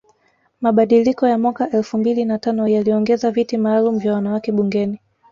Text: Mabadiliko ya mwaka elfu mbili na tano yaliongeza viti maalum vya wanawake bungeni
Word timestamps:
Mabadiliko 0.61 1.27
ya 1.27 1.37
mwaka 1.37 1.69
elfu 1.69 1.97
mbili 1.97 2.25
na 2.25 2.39
tano 2.39 2.67
yaliongeza 2.67 3.31
viti 3.31 3.57
maalum 3.57 3.99
vya 3.99 4.13
wanawake 4.13 4.51
bungeni 4.51 4.99